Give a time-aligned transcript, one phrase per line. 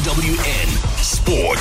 [0.00, 0.68] EWN
[1.02, 1.60] Sport.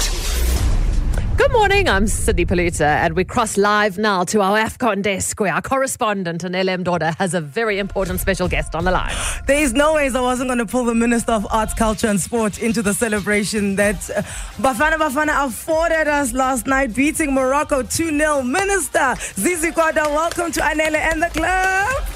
[1.37, 5.53] Good morning, I'm Sydney Palutta, and we cross live now to our AFCON desk where
[5.53, 9.13] our correspondent Anele Mdoda has a very important special guest on the line.
[9.45, 12.21] There is no ways I wasn't going to pull the Minister of Arts, Culture and
[12.21, 14.21] Sport into the celebration that uh,
[14.61, 18.43] Bafana Bafana afforded us last night, beating Morocco 2 0.
[18.43, 22.08] Minister Zizi Kodwa, welcome to Anele and the club.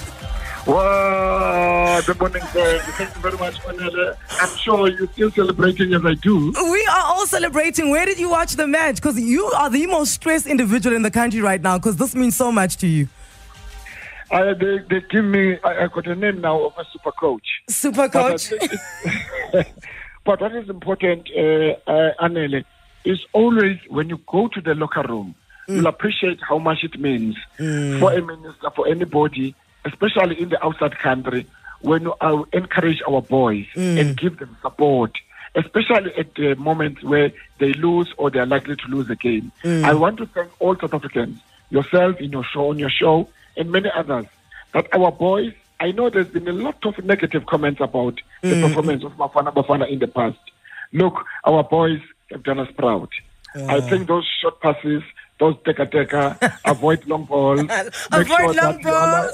[0.66, 2.80] Wow, good morning, sir.
[2.98, 4.16] Thank you very much, Manele.
[4.40, 6.52] I'm sure you're still celebrating as I do.
[6.54, 7.90] We are all celebrating.
[7.90, 8.96] Where did you watch the match?
[8.96, 12.38] Because you are the most stressed individual in the country right now, because this means
[12.38, 13.10] so much to you.
[14.32, 17.46] I, they, they give me, I, I got a name now of a super coach.
[17.70, 18.52] Super coach.
[18.54, 19.68] it-
[20.26, 22.64] but what is important, uh, uh, Anele,
[23.04, 25.36] is always when you go to the locker room,
[25.68, 29.56] you'll appreciate how much it means for a minister, for anybody,
[29.86, 31.46] especially in the outside country,
[31.82, 35.18] when uh, encourage our boys and give them support.
[35.56, 39.52] Especially at the moments where they lose or they are likely to lose a game.
[39.86, 43.72] I want to thank all South Africans, yourself in your show, on your show, and
[43.72, 44.26] many others,
[44.74, 49.04] that our boys I know there's been a lot of negative comments about the performance
[49.04, 50.38] of Bafana Bafana in the past.
[50.94, 52.00] Look, our boys
[52.32, 53.10] have done us proud.
[53.54, 55.04] I think those short passes,
[55.44, 57.60] those teka teka, avoid long balls.
[58.12, 59.32] Avoid long that you are-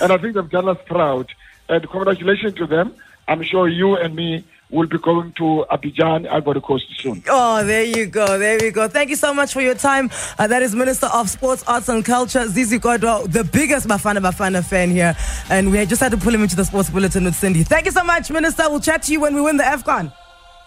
[0.02, 1.30] and I think they've done us proud.
[1.68, 2.94] And congratulations to them.
[3.28, 7.22] I'm sure you and me will be going to Abidjan, Ivory Coast soon.
[7.28, 8.38] Oh, there you go.
[8.38, 8.88] There we go.
[8.88, 10.10] Thank you so much for your time.
[10.38, 14.62] Uh, that is Minister of Sports, Arts and Culture, Zizi Kodwa, the biggest Bafana Bafana
[14.64, 15.16] fan here.
[15.48, 17.62] And we just had to pull him into the sports bulletin with Cindy.
[17.62, 18.64] Thank you so much, Minister.
[18.68, 20.12] We'll chat to you when we win the AFCON.